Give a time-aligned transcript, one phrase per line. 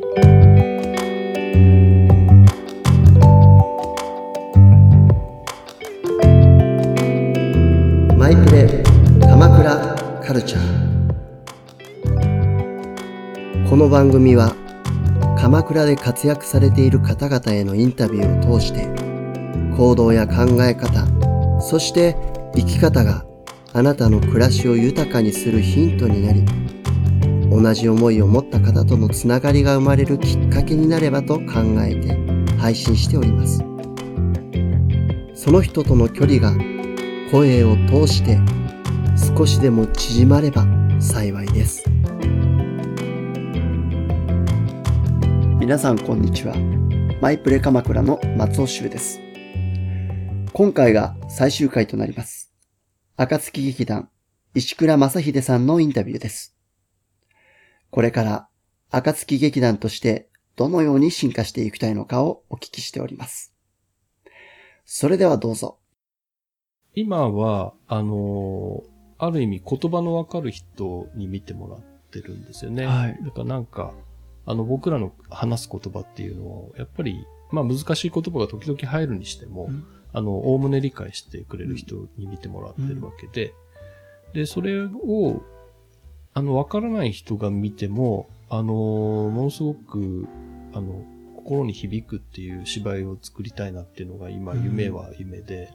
[0.00, 0.06] マ
[8.30, 8.84] イプレ
[9.20, 10.62] 鎌倉カルチャー。
[13.68, 14.54] この番組は
[15.36, 18.86] 鎌倉で活躍されている方々へのインタビューを通して
[19.76, 21.08] 行動や考え方
[21.60, 22.14] そして
[22.54, 23.24] 生き方が
[23.72, 26.44] あなたの暮らしを豊かにするヒントになり
[27.50, 31.44] 同じ思いを持った方とのつながりが生まれるきっかけになればと考
[31.80, 32.16] えて
[32.58, 33.64] 配信しております。
[35.34, 36.52] その人との距離が
[37.30, 38.38] 声を通して
[39.36, 40.66] 少しでも縮まれば
[41.00, 41.84] 幸いです。
[45.58, 46.54] 皆さんこんにちは。
[47.20, 49.20] マイプレ鎌倉の松尾修です。
[50.52, 52.52] 今回が最終回となります。
[53.16, 54.10] 暁劇団
[54.54, 56.57] 石倉正秀さんのインタビューです。
[57.90, 58.48] これから
[58.90, 63.54] 暁劇団としてどのように進化していきたいのかをお聞きしております。
[64.84, 65.78] それではどうぞ。
[66.94, 71.80] 今は、あのーある意味言葉のわかる人に見てもらっ
[72.10, 72.86] てるんですよね。
[72.86, 73.18] はい。
[73.24, 73.92] だからなんか、
[74.46, 79.84] あの僕らの話す言葉っていうのを、やっぱり、まあ難しい言葉が時々入るにしても、うん。
[80.12, 83.52] あの、おおむね理解してくれる人に見てもらってるわけで、
[84.32, 85.42] で、それを、
[86.38, 90.28] あの、わからない人が見ても、あのーものすごく、
[90.72, 91.02] あの、
[91.34, 94.62] 心に響くっていう芝居を作りたいなっていうのが今、うん。
[94.62, 95.72] 夢は夢で、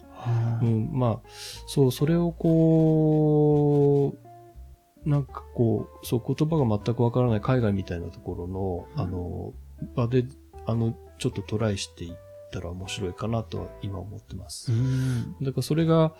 [0.61, 1.30] うん、まあ、
[1.67, 4.16] そう、それをこ
[5.05, 9.02] う、なんかこう、そう、言葉が全くわからない海外みたいなところの、うん。
[9.02, 9.52] あの、
[9.95, 10.23] 場で、
[10.66, 12.16] あの、ちょっとトライしていっ
[12.53, 14.71] たら面白いかなとは今思ってます。
[14.71, 15.35] ん。
[15.41, 16.13] だからそれが、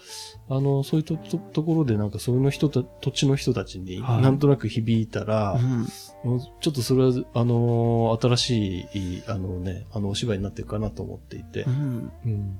[0.49, 4.21] あの、そういうととところでなんかそういうの人た、土地の人たちにはい。
[4.21, 5.81] なんとなく響いたら、うん。
[6.23, 12.11] もうちょっとそれは、あの、新しい、あのね、あの、お芝居になっていくかなと思っていて、うん。
[12.25, 12.59] うん。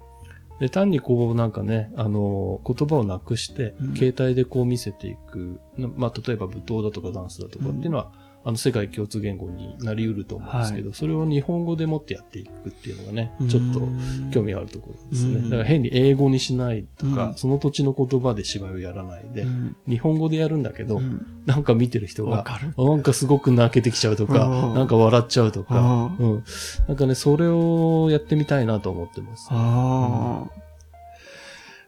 [0.60, 8.12] で、単にこうなんかね、あの、言葉をなくしてうん、携帯でこう見せていく、なまあ、例えば舞踏だとかダンスだとかっていうのは、
[8.46, 13.88] あの、世界共通言語になり得ると思うんですけど、それを日本語でもってやっていくっていうのがね、ちょっと
[14.32, 15.36] 興味あるところですね。
[15.36, 15.50] うん。
[15.50, 17.36] だから変に英語にしないとか、うん。
[17.36, 19.76] その土地の言葉で芝居をやらないで、うん。
[19.88, 21.26] 日本語でやるんだけど、うん。
[21.46, 22.46] なんか見てる人が、
[22.78, 24.74] なんかすごく泣けてきちゃうとか、うん。
[24.74, 25.80] なんか笑っちゃうとか、
[26.20, 26.34] うん。
[26.34, 26.44] うん。
[26.90, 29.48] なんかね、それをやってみたいなと思ってます。
[29.52, 30.46] あ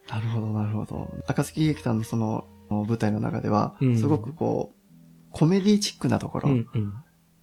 [0.10, 1.12] あ、なるほど、なるほど。
[1.28, 3.98] 暁劇団のその舞台の中では、うん。
[3.98, 4.76] すごくこう、
[5.36, 6.94] コメディチックなところ、うんうん。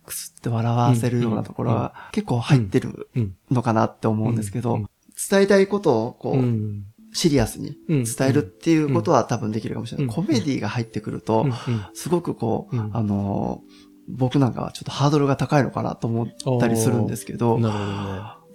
[0.06, 4.86] くすって笑わせるようなところは結構入ってるうんのかなって思うんですけど、うん
[5.30, 6.84] 伝えたいことをこう、うん。
[7.12, 10.06] シリアスに伝えるっていうことは多分できるかもしれない。
[10.06, 10.12] うん。
[10.12, 11.52] コメディが入ってくると、うん
[11.92, 12.90] すごくこう、うん。
[12.96, 17.60] あのー僕なんかはちょっとハードルが高いのかなと思ったりするんですけど、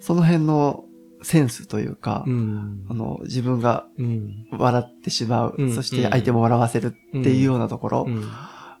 [0.00, 0.84] その辺の
[1.22, 4.46] センスというか、あの、自分がうん。
[4.50, 5.74] 笑ってしまう、うん。
[5.74, 8.28] そして相手も笑わせるっていうようなところ、うん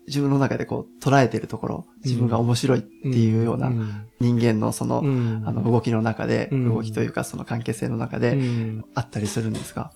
[0.08, 3.72] 自分の中でこう捉えてるところ、自分が面白いっていうような
[4.20, 5.42] 人間のその、うん。
[5.46, 6.74] あの動きの中で、うん。
[6.74, 8.84] 動きというかその関係性の中うでん。
[8.94, 9.92] あったりするんですが、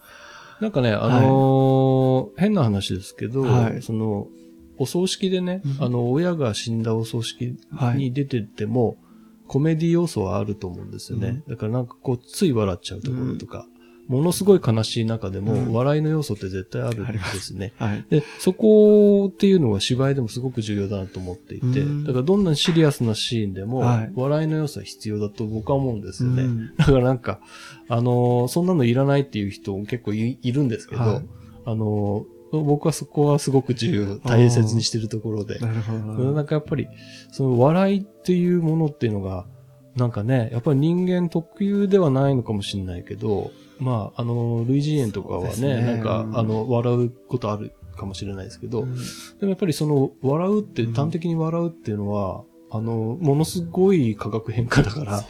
[0.60, 3.82] なんかね、あのー変な話ですけど、はい。
[3.82, 4.28] その、
[4.78, 5.84] お葬式でね、うん。
[5.84, 7.56] あの、親が死んだお葬式
[7.96, 8.96] に出てても、
[9.48, 11.42] コメディ要素はあると思うんですよね。
[11.48, 13.66] だからなんかこう、つい笑っちゃうところとか、
[14.12, 17.72] ものすごい悲しい中でも、うん笑いの要素って絶対あるんですね。
[17.78, 18.04] はい。
[18.10, 26.42] で、そこっていうのは芝居でもすごく重要だなと思っていて、うんだからどんなシリアスなシーンでも、はい笑いの要素は必要だと僕は思うんですよね。
[26.42, 27.40] うんだからなんか、
[27.88, 31.22] あのーそんなのいらないっていう人も結構いいるんですけど、はい
[31.64, 36.32] あのー僕はそこはすごく重要、大切にしてるところで、なるほど。
[36.32, 36.86] なんかやっぱり、
[37.30, 39.46] その笑いっていうものっていうのが、
[39.97, 45.82] なんかね、やっぱり人間特有ではないのかもしれないけど、まあ、あの、類人猿とかはね、ね。
[45.82, 48.94] なんか、うんあの、笑うことあるかもしれないですけど、うん。
[48.94, 49.02] で
[49.42, 50.92] もやっぱりその、笑うって、うん。
[50.92, 55.25] 端的に笑うっていうのは、あの、ものすごい化学変化だから、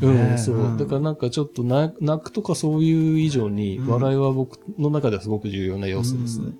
[0.00, 0.34] うね。
[0.34, 0.56] ん、そう。
[0.56, 0.76] うん。
[0.78, 3.88] だからなんかちょっとな泣くとかそういう以上に、うん。
[3.88, 6.52] 笑いは僕の中ではすごく重要な要素ですね。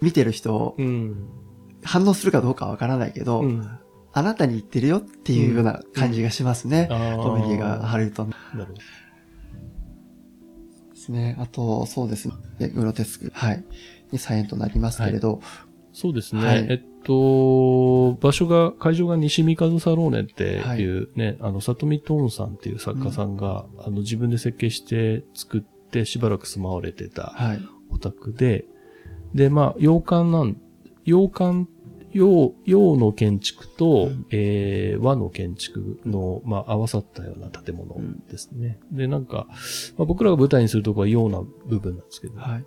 [0.00, 1.28] 見てる人、うん。
[1.84, 3.68] 反応するかどうかわからないけど、うん。
[4.12, 6.88] あなたに言ってるよっていうような感じがしますね。
[6.88, 8.24] コメディが入ると。
[8.24, 8.74] なるほど。
[8.74, 8.82] で
[10.96, 11.36] すね。
[11.38, 12.28] あと、そうです
[12.58, 12.68] ね。
[12.68, 13.64] グロテスク、はい。
[14.12, 15.40] に再演となりますけれど、
[15.92, 16.44] そうですね。
[16.44, 27.60] はいえっと、場所が、会場が西三風サローネっていうね、あの、里見トーンさんっていう作家さんが、あの、自分で設計して作ってしばらく住まわれてたはい。
[27.90, 28.66] お宅で、
[29.34, 30.56] で、まあ、洋館なん、
[31.04, 31.66] 洋館、
[32.12, 37.94] 洋、洋の建築と、うんえー和の建築の、まあ、合わさったような建物
[38.28, 38.78] ですね。
[38.92, 39.46] で、なんか、
[39.96, 42.64] まあ、僕らが舞台にするとこは洋な部分なんですけど、はい。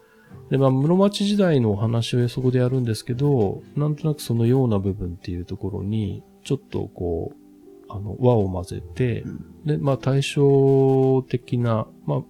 [0.50, 12.24] で、まあ、室町時代のお話をそこでやるんですけど、なんとなくそのような部分っていうところに、ちょっとこう、あの、和を混ぜて、うんで、まあ、対照的な、まあ、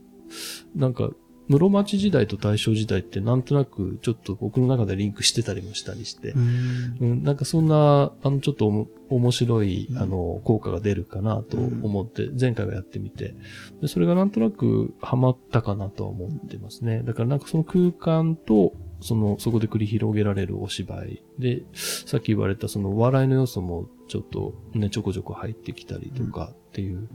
[0.75, 1.10] なんか、
[1.50, 13.36] 室町時代と大正時代ってなんとなくちょっと僕の中でリンクしてたりもしたりして、うんうん、なんかそんな、あの、ちょっと面白い、うんあの、効果が出るかなと思って、前回はやってみて、
[13.81, 17.04] でそれがなんとなくハマったかなとは思ってますね。
[17.04, 27.10] だからなんかその空間と、その、そこで繰り広げられるお芝居で、さっき言われたその笑いの要素もちょっとね、ちょこちょこ入ってきたりとかっていう。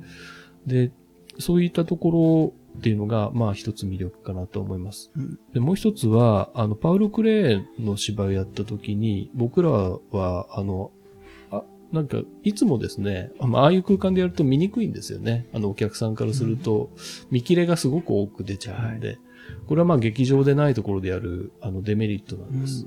[0.67, 0.93] で、
[1.39, 5.11] そういったところっていうのが、まあ一つ魅力かなと思います。
[5.17, 10.93] うんで、もう一つは、あの、パウロ・クレーの芝居をやった時に、僕らは、あの、
[11.51, 15.47] あ、なんか、いつもですね、あまあああいう空間でやると見にくいんですよね。
[15.53, 16.91] あの、お客さんからすると、
[17.31, 19.19] 見切れがすごく多く出ちゃうんで、
[19.67, 22.87] これはまあ劇場でないところでやる、あの、デメリットなんです。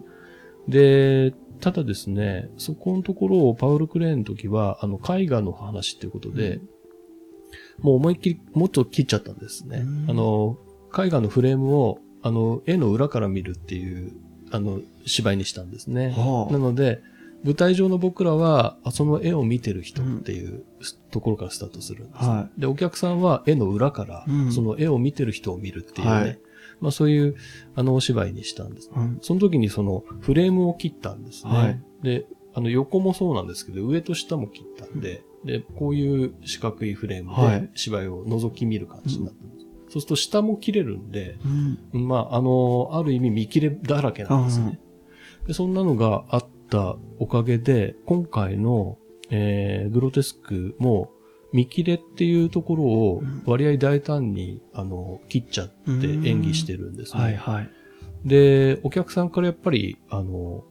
[0.67, 6.59] で、ただですね、そこのところをパウル・クレーンの時は、あの、絵画の話っていうことで、
[7.79, 9.83] もう思いっきり、もっと切っちゃったんですね。
[9.85, 10.05] うん。
[10.09, 10.57] あの、
[10.97, 14.13] 絵画のフレームを、あの、絵の裏から見るっていう、
[14.51, 16.13] あの、芝居にしたんですね。
[16.15, 16.53] はあ。
[16.53, 17.01] なので、
[17.43, 20.63] 舞台上の僕らは、あその絵を見てる人っていう
[21.09, 24.51] ところからスタートするんです、はで、お客さんは絵の裏からう、ん。
[24.51, 26.39] その絵を見てる人を見るっていうね、はい。
[26.81, 27.35] まあそういう、
[27.75, 28.95] あの、お芝居にしたんですね。
[28.97, 29.19] うん。
[29.21, 31.51] その時にそのフレームを切ったんですね。
[31.51, 31.81] はい。
[32.03, 39.65] で、あの横もそうなんですけど、上と下も切ったんで、で、こういう四角いフレームはいで芝居を覗き見る感じになったんです。
[39.89, 41.37] そうすると下も切れるんで、
[41.93, 44.79] うんまあ、あの、ある意味見切れだらけなんですね。
[45.47, 48.97] でそんなのがあったおかげで、今回の、
[49.29, 51.11] えー、グロテスクも、
[51.53, 57.21] 見切れっていうところを割合大胆に、あの、切っちゃって演技してるんですね。
[57.21, 57.69] はいはい。
[58.25, 60.63] で、お客さんからやっぱり、あの、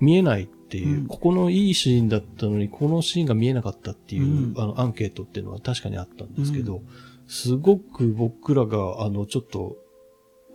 [0.00, 1.06] 見えないっていう、うん。
[1.06, 4.54] ここのいいシーンだったのに、このシーンが見えなかったっていう、うん。
[4.60, 6.82] あの、アンケートっていうのは確かにあったんですけど、
[7.28, 9.76] すごく僕らが、あの、ちょっと、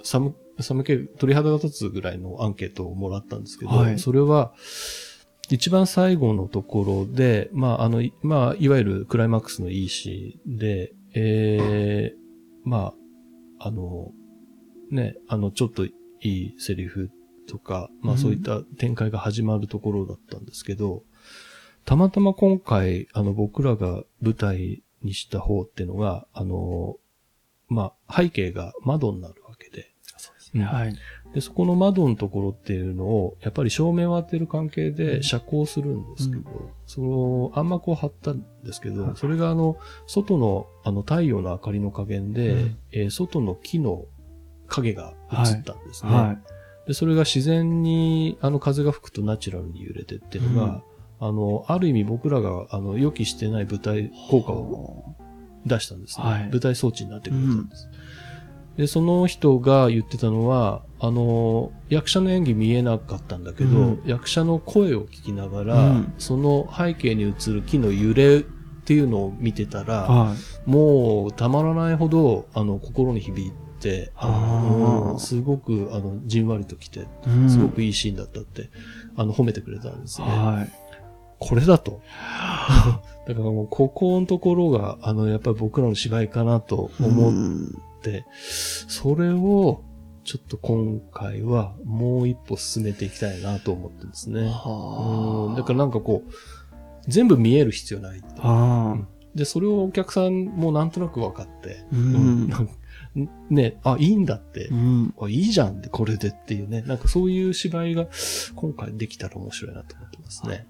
[0.03, 3.99] 寒、寒気、鳥肌が立つぐらいのアンケートをもらったんですけど、はい。
[3.99, 4.53] それは、
[5.49, 12.15] 一番最後のところで、まあ、あの、いまあ、いわゆるクライマックスのいいシーンで、ええ
[12.65, 12.93] ま
[13.57, 14.11] あ、あの、
[14.91, 17.09] ね、あの、ちょっといいセリフ
[17.49, 18.19] とか、まあうん。
[18.19, 21.03] そういった展開が始まるところだったんですけど、
[21.85, 26.97] たまたま今回、あの、僕らが舞台にした方っていうのが、あの、
[27.67, 30.65] まあ、背景が窓になるわけで、そうですね。
[30.65, 30.95] はい。
[31.33, 39.15] で、そこの窓のところっていうのを、やっぱり照明を当てる関係で遮光するんですけど、その、暗幕を張ったんですけど、はい。
[39.15, 42.77] それがあの、外の、あの、太陽の明かりの加減で、うん。
[42.91, 44.05] えー外の木の
[44.67, 46.11] 影が映ったんですね。
[46.11, 46.37] は
[46.89, 50.81] で、それが自然に、あの、風が吹くとナチュラルに揺れてっていうのが、
[51.19, 54.11] あの、ある意味僕らが、あの、予期してない舞台い。
[54.31, 55.15] 効果を
[55.67, 56.25] 出したんですね。
[56.25, 57.89] はい舞台装置になってくれたんです。
[58.77, 68.41] で、その人が言ってたのは、あの、役者の演技見えなかったんだけど、うん役者の声を聞きながら、うんその背景に映る木の揺れっ
[68.85, 70.67] ていうのを見てたら、はい。
[70.67, 78.69] もうたまらないほど、あの、心に響いて、うんすごく、あの、じんわりときて、うんすごくいいシーンだったって、
[79.15, 80.27] あの、褒めてくれたんですね。
[80.27, 80.71] はい。
[81.39, 82.01] これだと。
[83.27, 88.25] だからもう、ここのところが、あの、やっぱり僕らの芝居かなと思っうんて、
[88.87, 89.81] それを、
[90.25, 94.43] ちょっと今回はもう一歩進めていきたいなと思ってですね。
[94.47, 96.31] はうんだからなんかこう、
[97.07, 98.21] 全部見える必要ない。
[98.37, 98.97] あ
[99.33, 102.49] で、それをお客さんもなんとなく分かって、ううんん。
[102.49, 102.73] なんか
[103.49, 105.13] ね、あ、いいんだってう、ん。
[105.19, 108.07] あいいじゃんで、これでっていうね、なんかそういう芝居が
[108.55, 110.67] 今回できたら面白いなと思ってますね。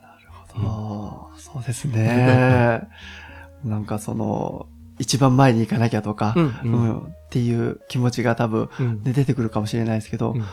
[0.56, 2.88] ああ、そうですね。
[3.64, 4.68] なんかその、
[5.00, 6.50] 一番前に行かなきゃとか、う、うん
[6.88, 10.44] ん、っていう気持ちが多分、うんね、出てくるかもしれないですけど、うん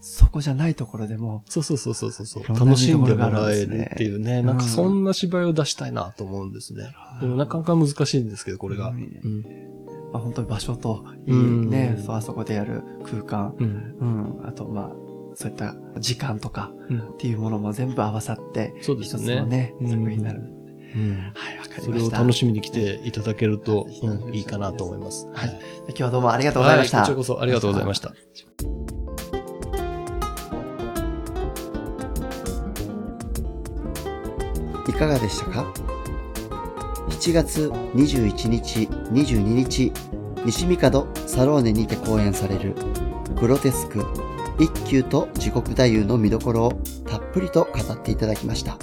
[0.00, 6.94] そこじゃないところでも、そうそうそうそうそう楽しんでもらえるっていうね、なんかそんな芝居を出したいなと思うんですね。
[7.20, 8.90] でもなかなか難しいんですけど、これが。
[8.90, 9.77] ううんん。
[10.12, 13.96] まあ、本当に場所といいうんね、そうあそこでやる空間、うん。
[14.40, 14.90] うん、あとまあ、
[15.34, 20.40] そういった時間とかうんっていうものも全部合わさって、そうですね一つのね、うん作品になる。
[20.40, 21.32] うん。
[21.34, 22.18] はい、わかりそれをました。
[22.18, 25.28] 楽しみに来ていただけるとうんいいかなと思います。
[25.34, 26.98] はい今日はどうもありがとうございました。
[26.98, 28.12] はいこちらこそありがとうございました。
[34.88, 35.87] いかがでしたか？
[37.18, 39.92] ?7 月21日、22日、
[40.46, 42.76] 西三門サローネにて公演される
[43.40, 44.06] グロテスク
[44.60, 46.72] 一休と地獄太夫の見どころを
[47.06, 48.78] たっぷりと語っていただきました。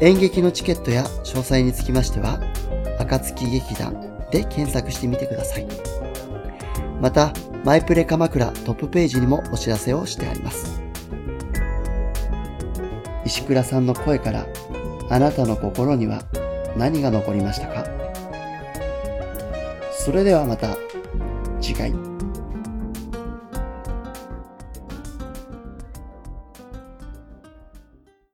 [0.00, 2.40] 演劇のチケットや詳細につきましては、
[2.98, 3.94] 暁劇団
[4.32, 5.66] で検索してみてください。
[7.00, 7.32] また、
[7.64, 10.82] マイプレ鎌倉トップページにもお知らせをしてあります。
[13.24, 14.46] 石倉さんの声から、
[15.10, 16.22] あなたの心には
[16.76, 17.86] 何が残りましたか？
[19.92, 20.76] それではまた
[21.60, 22.07] 次回。